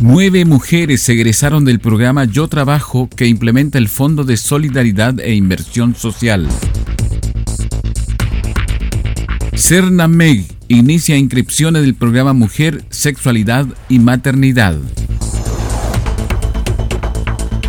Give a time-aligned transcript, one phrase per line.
[0.00, 5.96] Nueve mujeres egresaron del programa Yo Trabajo que implementa el Fondo de Solidaridad e Inversión
[5.96, 6.46] Social.
[9.56, 14.76] CERNAMEG inicia inscripciones del programa Mujer, Sexualidad y Maternidad.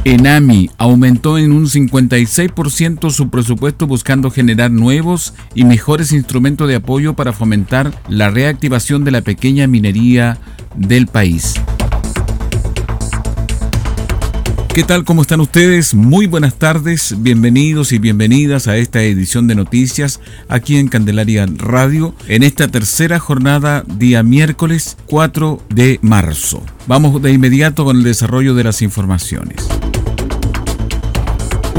[0.04, 7.16] Enami aumentó en un 56% su presupuesto buscando generar nuevos y mejores instrumentos de apoyo
[7.16, 10.38] para fomentar la reactivación de la pequeña minería
[10.76, 11.56] del país.
[14.73, 15.03] ¿Qué tal?
[15.03, 15.95] ¿Cómo están ustedes?
[15.95, 22.14] Muy buenas tardes, bienvenidos y bienvenidas a esta edición de noticias aquí en Candelaria Radio
[22.28, 26.64] en esta tercera jornada día miércoles 4 de marzo.
[26.86, 29.67] Vamos de inmediato con el desarrollo de las informaciones.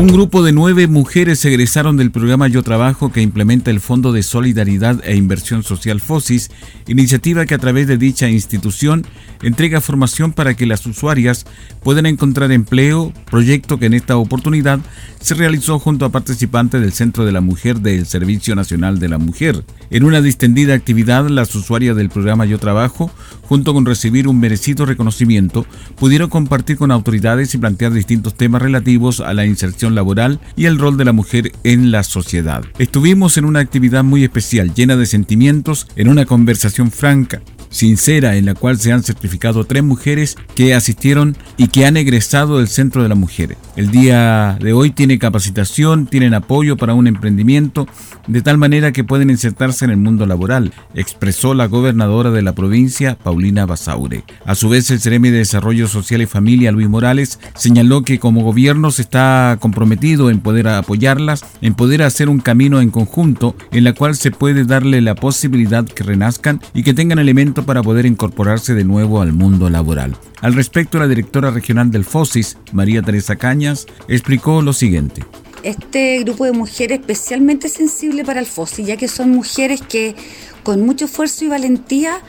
[0.00, 4.22] Un grupo de nueve mujeres egresaron del programa Yo Trabajo que implementa el Fondo de
[4.22, 6.50] Solidaridad e Inversión Social FOSIS,
[6.86, 9.04] iniciativa que a través de dicha institución
[9.42, 11.44] entrega formación para que las usuarias
[11.82, 14.80] puedan encontrar empleo, proyecto que en esta oportunidad
[15.20, 19.18] se realizó junto a participantes del Centro de la Mujer del Servicio Nacional de la
[19.18, 19.66] Mujer.
[19.90, 23.10] En una distendida actividad, las usuarias del programa Yo Trabajo,
[23.42, 25.66] junto con recibir un merecido reconocimiento,
[25.96, 30.78] pudieron compartir con autoridades y plantear distintos temas relativos a la inserción laboral y el
[30.78, 32.64] rol de la mujer en la sociedad.
[32.78, 38.46] Estuvimos en una actividad muy especial, llena de sentimientos, en una conversación franca, sincera en
[38.46, 43.02] la cual se han certificado tres mujeres que asistieron y que han egresado del Centro
[43.02, 43.56] de la Mujer.
[43.76, 47.86] El día de hoy tiene capacitación, tienen apoyo para un emprendimiento,
[48.26, 52.54] de tal manera que pueden insertarse en el mundo laboral, expresó la gobernadora de la
[52.54, 54.24] provincia, Paulina Basaure.
[54.44, 58.42] A su vez, el Ceremi de Desarrollo Social y Familia, Luis Morales, señaló que como
[58.42, 63.84] gobierno se está comprometido en poder apoyarlas, en poder hacer un camino en conjunto en
[63.84, 68.04] la cual se puede darle la posibilidad que renazcan y que tengan elementos para poder
[68.04, 70.16] incorporarse de nuevo al mundo laboral.
[70.40, 75.22] Al respecto, la directora regional del FOSIS, María Teresa Cañas, explicó lo siguiente.
[75.62, 80.14] Este grupo de mujeres especialmente sensible para el FOSIS, ya que son mujeres que
[80.62, 82.20] con mucho esfuerzo y valentía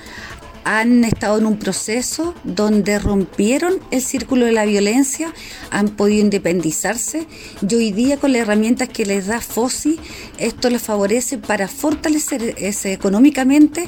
[0.63, 5.33] han estado en un proceso donde rompieron el círculo de la violencia,
[5.69, 7.27] han podido independizarse
[7.67, 9.99] y hoy día con las herramientas que les da FOSI,
[10.37, 13.87] esto les favorece para fortalecerse económicamente,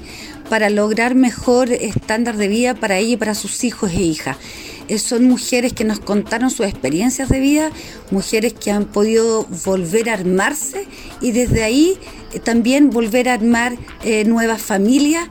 [0.50, 4.38] para lograr mejor estándar de vida para ella y para sus hijos e hijas.
[4.88, 7.72] Eh, son mujeres que nos contaron sus experiencias de vida,
[8.12, 10.86] mujeres que han podido volver a armarse
[11.22, 11.98] y desde ahí
[12.40, 15.28] también volver a armar eh, nuevas familias.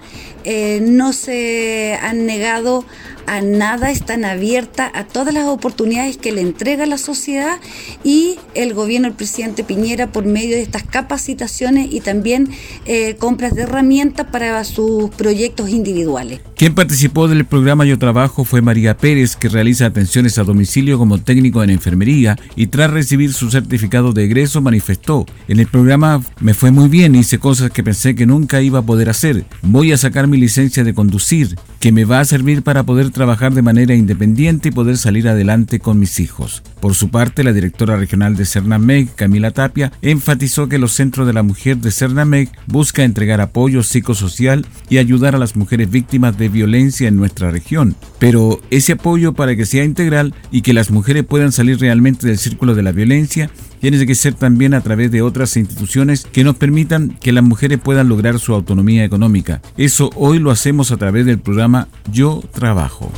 [0.81, 2.85] no se han negado
[3.27, 7.59] a nada, están abiertas a todas las oportunidades que le entrega la sociedad
[8.05, 12.51] y el gobierno del presidente Piñera por medio de estas capacitaciones y también
[12.85, 16.41] eh, compras de herramientas para sus proyectos individuales.
[16.63, 21.19] Quien participó del programa Yo Trabajo fue María Pérez, que realiza atenciones a domicilio como
[21.19, 26.55] técnico en enfermería y tras recibir su certificado de egreso manifestó, en el programa me
[26.55, 29.97] fue muy bien, hice cosas que pensé que nunca iba a poder hacer, voy a
[29.97, 33.97] sacar mi licencia de conducir, que me va a servir para poder trabajar de manera
[33.97, 36.63] independiente y poder salir adelante con mis hijos.
[36.83, 41.33] Por su parte, la directora regional de Cernameg, Camila Tapia, enfatizó que los centros de
[41.33, 46.49] la mujer de Cernameg busca entregar apoyo psicosocial y ayudar a las mujeres víctimas de
[46.49, 47.95] violencia en nuestra región.
[48.19, 52.39] Pero ese apoyo para que sea integral y que las mujeres puedan salir realmente del
[52.39, 53.49] círculo de la violencia
[53.81, 57.79] tiene que ser también a través de otras instituciones que nos permitan que las mujeres
[57.79, 59.63] puedan lograr su autonomía económica.
[59.77, 63.13] Eso hoy lo hacemos a través del programa Yo Trabajo.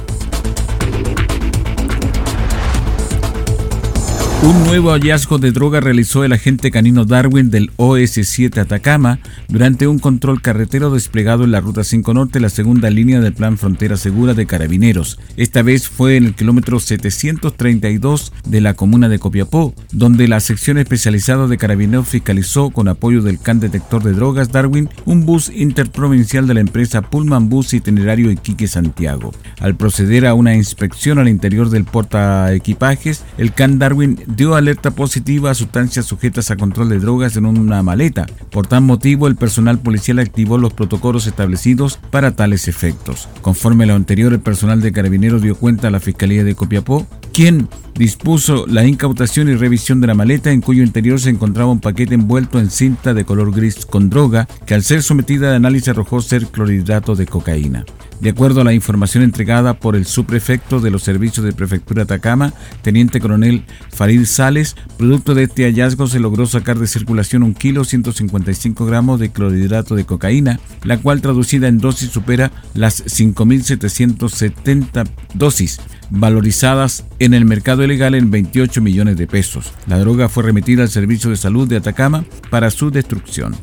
[4.43, 9.99] Un nuevo hallazgo de droga realizó el agente canino Darwin del OS-7 Atacama durante un
[9.99, 14.35] control carretero desplegado en la Ruta 5 Norte, la segunda línea del Plan Frontera Segura
[14.35, 15.19] de Carabineros.
[15.37, 20.77] Esta vez fue en el kilómetro 732 de la comuna de Copiapó, donde la sección
[20.77, 26.47] especializada de Carabineros fiscalizó con apoyo del CAN detector de drogas Darwin un bus interprovincial
[26.47, 29.33] de la empresa Pullman Bus Itinerario Iquique Santiago.
[29.61, 34.91] Al proceder a una inspección al interior del porta equipajes, el CAN Darwin dio alerta
[34.91, 38.27] positiva a sustancias sujetas a control de drogas en una maleta.
[38.51, 43.29] Por tal motivo, el personal policial activó los protocolos establecidos para tales efectos.
[43.43, 47.07] Conforme a lo anterior, el personal de carabineros dio cuenta a la Fiscalía de Copiapó,
[47.33, 51.81] quien dispuso la incautación y revisión de la maleta en cuyo interior se encontraba un
[51.81, 55.89] paquete envuelto en cinta de color gris con droga que al ser sometida a análisis
[55.89, 57.85] arrojó ser clorhidrato de cocaína.
[58.21, 62.55] De acuerdo a la información entregada por el subprefecto de los servicios de Prefectura Atacama,
[62.83, 67.85] Teniente Coronel Farid Sales, producto de este hallazgo se logró sacar de circulación un kilo
[67.85, 75.81] 155 gramos de clorhidrato de cocaína, la cual traducida en dosis supera las 5.770 dosis,
[76.11, 79.73] valorizadas en el mercado ilegal en 28 millones de pesos.
[79.87, 83.55] La droga fue remitida al Servicio de Salud de Atacama para su destrucción.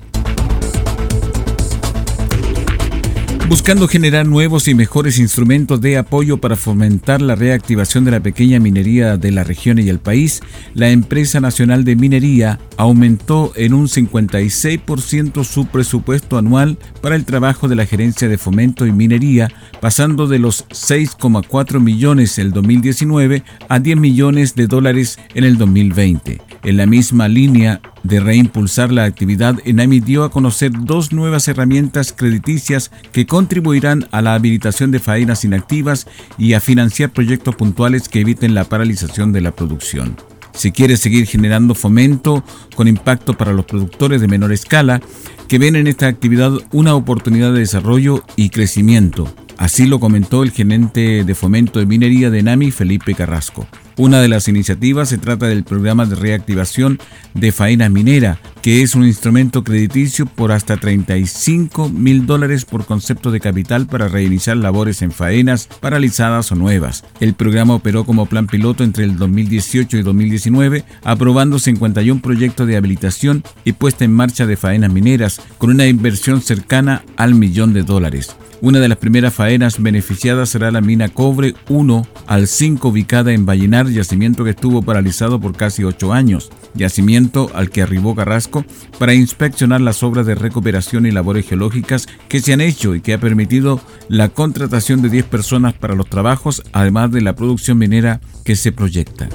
[3.51, 8.61] Buscando generar nuevos y mejores instrumentos de apoyo para fomentar la reactivación de la pequeña
[8.61, 10.39] minería de la región y el país,
[10.73, 17.67] la empresa nacional de minería aumentó en un 56% su presupuesto anual para el trabajo
[17.67, 19.51] de la gerencia de fomento y minería,
[19.81, 26.50] pasando de los 6,4 millones el 2019 a 10 millones de dólares en el 2020.
[26.63, 32.13] En la misma línea, de reimpulsar la actividad, ENAMI dio a conocer dos nuevas herramientas
[32.13, 38.21] crediticias que contribuirán a la habilitación de faenas inactivas y a financiar proyectos puntuales que
[38.21, 40.15] eviten la paralización de la producción.
[40.53, 42.43] Si quiere seguir generando fomento
[42.75, 45.01] con impacto para los productores de menor escala,
[45.47, 49.33] que ven en esta actividad una oportunidad de desarrollo y crecimiento.
[49.61, 53.67] Así lo comentó el gerente de fomento de minería de NAMI, Felipe Carrasco.
[53.95, 56.97] Una de las iniciativas se trata del programa de reactivación
[57.35, 63.31] de faena minera, que es un instrumento crediticio por hasta 35 mil dólares por concepto
[63.31, 67.03] de capital para reiniciar labores en faenas paralizadas o nuevas.
[67.19, 72.77] El programa operó como plan piloto entre el 2018 y 2019, aprobando 51 proyectos de
[72.77, 77.83] habilitación y puesta en marcha de faenas mineras, con una inversión cercana al millón de
[77.83, 78.35] dólares.
[78.63, 83.47] Una de las primeras faenas beneficiadas será la mina Cobre 1 al 5 ubicada en
[83.47, 88.50] Vallenar, yacimiento que estuvo paralizado por casi ocho años, yacimiento al que arribó Carrasco
[88.99, 93.13] para inspeccionar las obras de recuperación y labores geológicas que se han hecho y que
[93.13, 98.21] ha permitido la contratación de 10 personas para los trabajos, además de la producción minera
[98.43, 99.29] que se proyecta.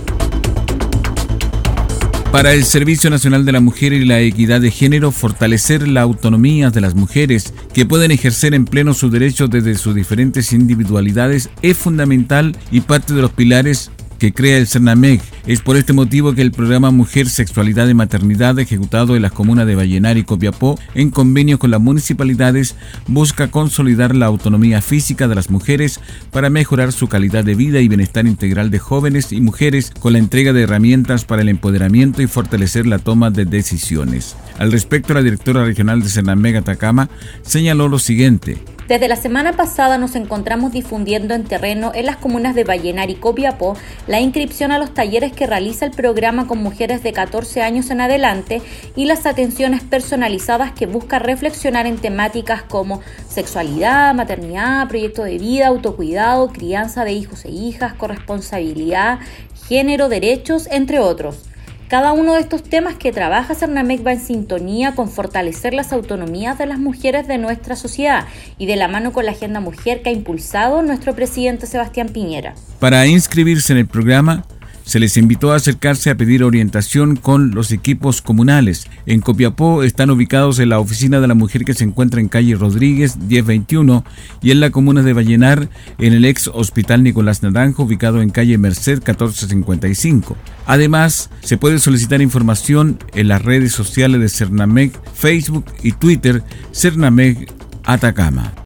[2.37, 6.69] Para el Servicio Nacional de la Mujer y la Equidad de Género, fortalecer la autonomía
[6.69, 11.79] de las mujeres que pueden ejercer en pleno sus derechos desde sus diferentes individualidades es
[11.79, 15.21] fundamental y parte de los pilares que crea el CERNAMEG.
[15.47, 19.67] Es por este motivo que el programa Mujer, Sexualidad y Maternidad, ejecutado en las comunas
[19.67, 22.77] de Vallenar y Copiapó, en convenio con las municipalidades,
[23.07, 27.89] busca consolidar la autonomía física de las mujeres para mejorar su calidad de vida y
[27.89, 32.27] bienestar integral de jóvenes y mujeres con la entrega de herramientas para el empoderamiento y
[32.27, 34.37] fortalecer la toma de decisiones.
[34.59, 37.09] Al respecto, la directora regional de CERNAMEG Atacama
[37.43, 38.59] señaló lo siguiente.
[38.89, 43.17] Desde la semana pasada nos encontramos difundiendo en terreno en las comunas de Vallenar y
[43.17, 47.91] Copiapó la inscripción a los talleres que realiza el programa con mujeres de 14 años
[47.91, 48.63] en adelante
[48.95, 55.67] y las atenciones personalizadas que busca reflexionar en temáticas como sexualidad, maternidad, proyecto de vida,
[55.67, 59.19] autocuidado, crianza de hijos e hijas, corresponsabilidad,
[59.67, 61.43] género, derechos, entre otros.
[61.89, 66.59] Cada uno de estos temas que trabaja Cernamec va en sintonía con fortalecer las autonomías
[66.59, 68.27] de las mujeres de nuestra sociedad
[68.59, 72.57] y de la mano con la agenda mujer que ha impulsado nuestro presidente Sebastián Piñera.
[72.81, 74.45] Para inscribirse en el programa,
[74.87, 78.87] se les invitó a acercarse a pedir orientación con los equipos comunales.
[79.05, 82.55] En Copiapó están ubicados en la oficina de la mujer que se encuentra en calle
[82.55, 84.05] Rodríguez 1021
[84.43, 88.59] y en la comuna de Vallenar en el ex Hospital Nicolás Naranjo ubicado en calle
[88.59, 90.37] Merced 1455.
[90.67, 97.53] Además, se puede solicitar información en las redes sociales de Cernamec, Facebook y Twitter Cernamec
[97.85, 98.66] Atacama.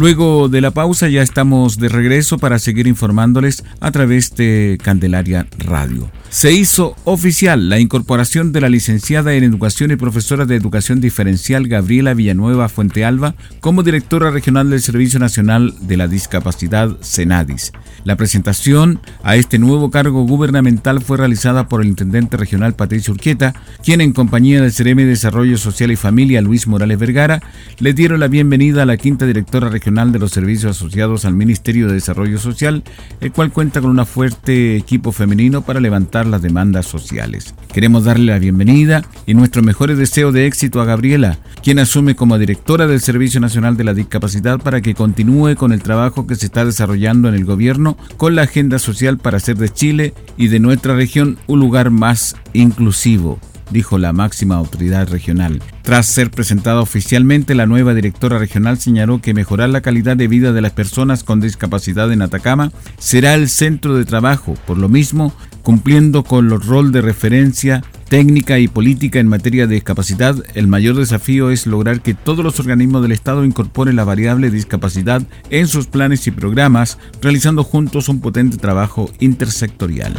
[0.00, 5.46] Luego de la pausa ya estamos de regreso para seguir informándoles a través de Candelaria
[5.58, 11.00] Radio se hizo oficial la incorporación de la licenciada en Educación y profesora de Educación
[11.00, 17.72] Diferencial Gabriela Villanueva Fuentealba como directora regional del Servicio Nacional de la Discapacidad Senadis.
[18.04, 23.52] La presentación a este nuevo cargo gubernamental fue realizada por el intendente regional Patricio Urquieta,
[23.82, 27.42] quien en compañía del CRM de Desarrollo Social y Familia Luis Morales Vergara
[27.80, 31.88] le dieron la bienvenida a la quinta directora regional de los servicios asociados al Ministerio
[31.88, 32.84] de Desarrollo Social,
[33.20, 37.54] el cual cuenta con un fuerte equipo femenino para levantar las demandas sociales.
[37.72, 42.38] Queremos darle la bienvenida y nuestro mejor deseo de éxito a Gabriela, quien asume como
[42.38, 46.46] directora del Servicio Nacional de la Discapacidad para que continúe con el trabajo que se
[46.46, 50.60] está desarrollando en el gobierno con la agenda social para hacer de Chile y de
[50.60, 55.62] nuestra región un lugar más inclusivo dijo la máxima autoridad regional.
[55.82, 60.52] Tras ser presentada oficialmente, la nueva directora regional señaló que mejorar la calidad de vida
[60.52, 64.54] de las personas con discapacidad en Atacama será el centro de trabajo.
[64.66, 69.74] Por lo mismo, cumpliendo con el rol de referencia técnica y política en materia de
[69.74, 74.50] discapacidad, el mayor desafío es lograr que todos los organismos del Estado incorporen la variable
[74.50, 80.16] discapacidad en sus planes y programas, realizando juntos un potente trabajo intersectorial.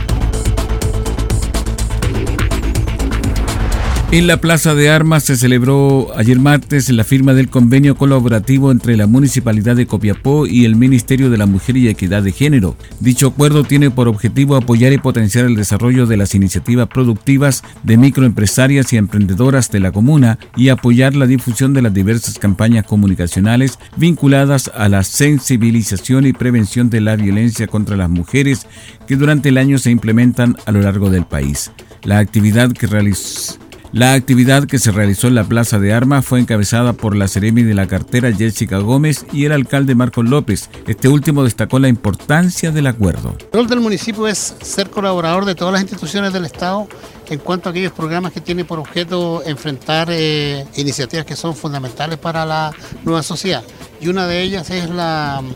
[4.13, 8.97] En la Plaza de Armas se celebró ayer martes la firma del convenio colaborativo entre
[8.97, 12.75] la Municipalidad de Copiapó y el Ministerio de la Mujer y Equidad de Género.
[12.99, 17.95] Dicho acuerdo tiene por objetivo apoyar y potenciar el desarrollo de las iniciativas productivas de
[17.95, 23.79] microempresarias y emprendedoras de la comuna y apoyar la difusión de las diversas campañas comunicacionales
[23.95, 28.67] vinculadas a la sensibilización y prevención de la violencia contra las mujeres
[29.07, 31.71] que durante el año se implementan a lo largo del país.
[32.03, 33.60] La actividad que realizó
[33.93, 37.63] la actividad que se realizó en la Plaza de Armas fue encabezada por la Seremi
[37.63, 40.69] de la cartera Jessica Gómez y el alcalde Marcos López.
[40.87, 43.35] Este último destacó la importancia del acuerdo.
[43.51, 46.87] El rol del municipio es ser colaborador de todas las instituciones del Estado
[47.31, 52.19] en cuanto a aquellos programas que tienen por objeto enfrentar eh, iniciativas que son fundamentales
[52.19, 52.73] para la
[53.05, 53.63] nueva sociedad.
[54.01, 54.89] Y una de ellas es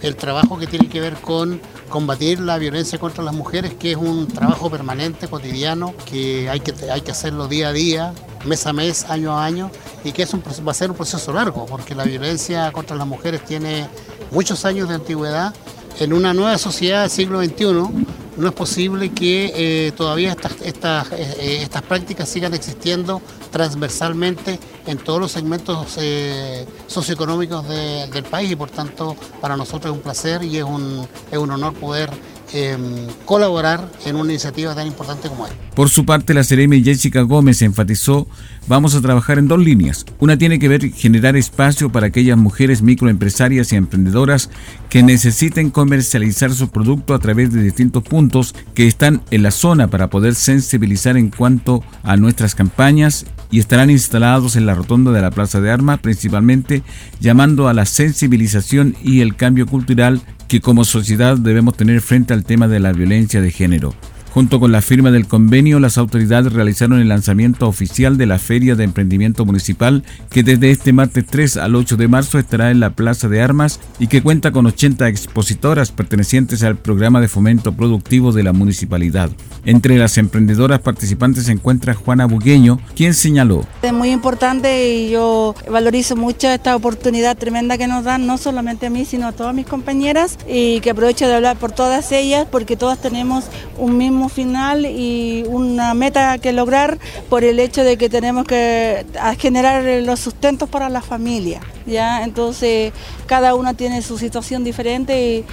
[0.01, 3.98] el trabajo que tiene que ver con combatir la violencia contra las mujeres, que es
[3.98, 8.13] un trabajo permanente, cotidiano, que hay que, hay que hacerlo día a día,
[8.46, 9.70] mes a mes, año a año,
[10.05, 13.44] y que es va a ser un proceso largo, porque la violencia contra las mujeres
[13.44, 13.89] tiene
[14.32, 15.53] muchos años de antigüedad.
[16.00, 18.05] En una nueva sociedad del siglo XXI,
[18.38, 24.98] no es posible que eh, todavía estas, estas, eh, estas prácticas sigan existiendo transversalmente en
[24.98, 30.44] todos los segmentos eh, socioeconómicos del país y por tanto para nosotros es un placer
[30.44, 32.10] y es un, es un honor poder
[32.54, 35.58] Em, colaborar en una iniciativa tan importante como esta.
[35.74, 38.28] Por su parte, la Ceremi Jessica Gómez enfatizó,
[38.68, 40.06] vamos a trabajar en dos líneas.
[40.20, 44.52] Una tiene que ver generar espacio para aquellas mujeres microempresarias y emprendedoras
[44.90, 49.88] que necesiten comercializar su producto a través de distintos puntos que están en la zona
[49.88, 55.22] para poder sensibilizar en cuanto a nuestras campañas y estarán instalados en la rotonda de
[55.22, 56.84] la Plaza de Armas, principalmente
[57.20, 62.44] llamando a la sensibilización y el cambio cultural que como sociedad debemos tener frente al
[62.44, 63.94] tema de la violencia de género.
[64.36, 68.75] Junto con la firma del convenio, las autoridades realizaron el lanzamiento oficial de la Feria
[68.75, 72.89] de Emprendimiento Municipal, que desde este martes 3 al 8 de marzo estará en la
[72.89, 78.34] Plaza de Armas y que cuenta con 80 expositoras pertenecientes al programa de fomento productivo
[78.34, 79.30] de la municipalidad.
[79.63, 83.65] Entre las emprendedoras participantes se encuentra Juana Bugueño, quien señaló.
[83.84, 88.88] Es muy importante y yo valorizo mucho esta oportunidad tremenda que nos dan, no solamente
[88.88, 92.46] a mí, sino a todas mis compañeras, y que aprovecho de hablar por todas ellas,
[92.51, 93.46] porque todas tenemos
[93.77, 96.98] un mismo final y una meta que lograr
[97.29, 99.05] por el hecho de que tenemos que
[99.39, 101.62] generar los sustentos para la familia.
[101.86, 102.24] ¿ya?
[102.24, 102.94] Entonces,
[103.25, 105.46] cada una tiene su situación diferente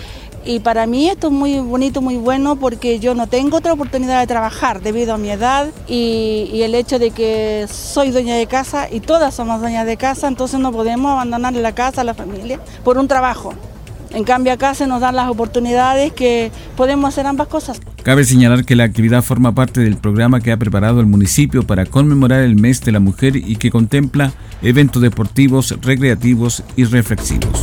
[0.45, 4.19] y, para mí esto es muy bonito, muy bueno porque yo no tengo otra oportunidad
[4.19, 8.47] de trabajar debido a mi edad y, y, el hecho de que soy dueña de
[8.49, 12.59] casa y todas somos dueñas de casa, entonces no podemos abandonar la casa, la familia,
[12.83, 13.55] por un trabajo.
[14.15, 17.81] En cambio acá se nos dan las oportunidades que podemos hacer ambas cosas.
[18.03, 21.87] Cabe señalar que la actividad forma parte del programa que ha preparado el municipio para
[21.87, 27.63] conmemorar el mes de la mujer y que contempla eventos deportivos, recreativos y reflexivos.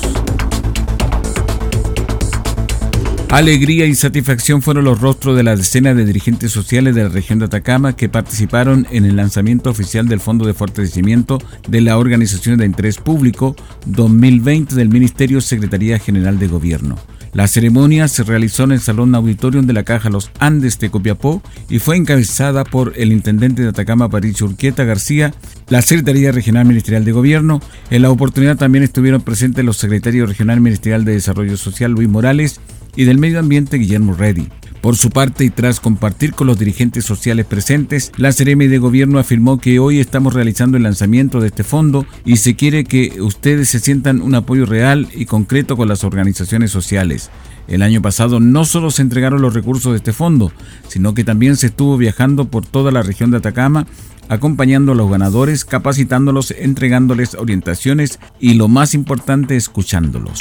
[3.29, 7.37] Alegría y satisfacción fueron los rostros de la decena de dirigentes sociales de la región
[7.37, 12.57] de Atacama que participaron en el lanzamiento oficial del Fondo de Fortalecimiento de la Organización
[12.57, 13.55] de Interés Público
[13.85, 16.95] 2020 del Ministerio Secretaría General de Gobierno.
[17.33, 21.41] La ceremonia se realizó en el Salón Auditorium de la Caja Los Andes de Copiapó
[21.69, 25.33] y fue encabezada por el intendente de Atacama, Patricio Urquieta García,
[25.69, 27.61] la Secretaría Regional Ministerial de Gobierno.
[27.91, 32.59] En la oportunidad también estuvieron presentes los secretarios regional ministerial de Desarrollo Social, Luis Morales,
[32.95, 34.49] y del Medio Ambiente Guillermo Reddy.
[34.81, 39.19] Por su parte, y tras compartir con los dirigentes sociales presentes, la Ceremi de Gobierno
[39.19, 43.67] afirmó que hoy estamos realizando el lanzamiento de este fondo y se quiere que ustedes
[43.67, 47.29] se sientan un apoyo real y concreto con las organizaciones sociales.
[47.67, 50.51] El año pasado no solo se entregaron los recursos de este fondo,
[50.87, 53.85] sino que también se estuvo viajando por toda la región de Atacama
[54.29, 60.39] acompañando a los ganadores, capacitándolos, entregándoles orientaciones y lo más importante, escuchándolos.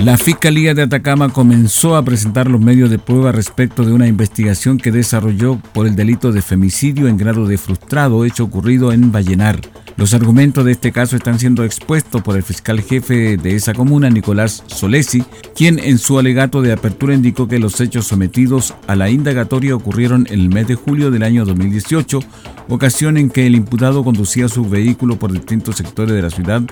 [0.00, 4.78] La Fiscalía de Atacama comenzó a presentar los medios de prueba respecto de una investigación
[4.78, 9.60] que desarrolló por el delito de femicidio en grado de frustrado hecho ocurrido en Vallenar.
[9.96, 14.08] Los argumentos de este caso están siendo expuestos por el fiscal jefe de esa comuna,
[14.08, 15.24] Nicolás Solesi,
[15.56, 20.28] quien en su alegato de apertura indicó que los hechos sometidos a la indagatoria ocurrieron
[20.30, 22.20] en el mes de julio del año 2018,
[22.68, 26.62] ocasión en que el imputado conducía su vehículo por distintos sectores de la ciudad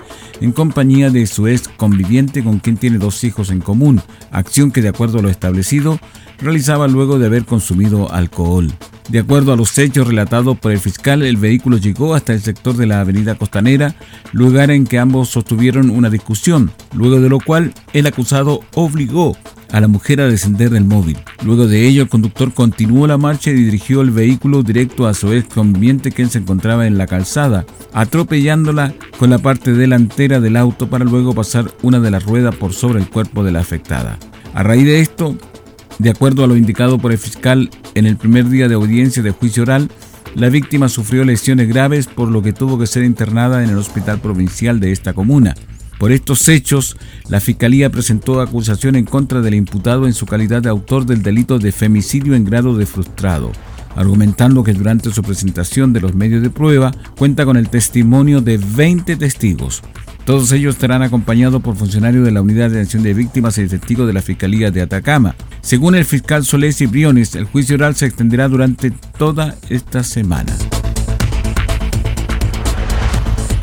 [0.41, 4.01] en compañía de su ex conviviente con quien tiene dos hijos en común,
[4.31, 5.99] acción que de acuerdo a lo establecido
[6.39, 8.71] realizaba luego de haber consumido alcohol.
[9.09, 12.75] De acuerdo a los hechos relatados por el fiscal, el vehículo llegó hasta el sector
[12.75, 13.95] de la avenida Costanera,
[14.33, 19.37] lugar en que ambos sostuvieron una discusión, luego de lo cual el acusado obligó
[19.71, 21.17] a la mujer a descender del móvil.
[21.43, 25.33] Luego de ello, el conductor continuó la marcha y dirigió el vehículo directo a su
[25.33, 30.89] ex conviviente quien se encontraba en la calzada, atropellándola con la parte delantera del auto
[30.89, 34.17] para luego pasar una de las ruedas por sobre el cuerpo de la afectada.
[34.53, 35.37] A raíz de esto,
[35.99, 39.31] de acuerdo a lo indicado por el fiscal en el primer día de audiencia de
[39.31, 39.89] juicio oral,
[40.35, 44.19] la víctima sufrió lesiones graves por lo que tuvo que ser internada en el hospital
[44.19, 45.55] provincial de esta comuna.
[45.97, 50.69] Por estos hechos, la Fiscalía presentó acusación en contra del imputado en su calidad de
[50.69, 53.51] autor del delito de femicidio en grado de frustrado,
[53.95, 58.57] argumentando que durante su presentación de los medios de prueba cuenta con el testimonio de
[58.57, 59.81] 20 testigos,
[60.27, 64.05] todos ellos estarán acompañados por funcionarios de la Unidad de Atención de Víctimas y testigos
[64.05, 65.35] de la Fiscalía de Atacama.
[65.61, 70.53] Según el fiscal Solés y Briones, el juicio oral se extenderá durante toda esta semana.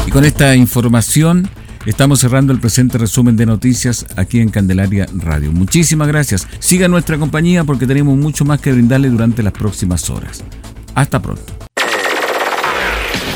[0.07, 1.51] Y con esta información
[1.91, 5.53] estamos cerrando el presente resumen de noticias aquí en Candelaria Radio.
[5.53, 6.47] Muchísimas gracias.
[6.59, 10.43] Siga nuestra compañía porque tenemos mucho más que brindarle durante las próximas horas.
[10.95, 11.53] Hasta pronto.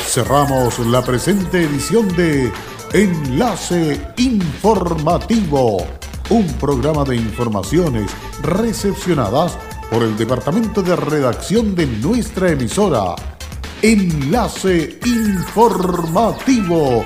[0.07, 2.51] Cerramos la presente edición de
[2.93, 5.85] Enlace Informativo,
[6.29, 8.09] un programa de informaciones
[8.41, 9.57] recepcionadas
[9.91, 13.15] por el Departamento de Redacción de nuestra emisora.
[13.81, 17.05] Enlace Informativo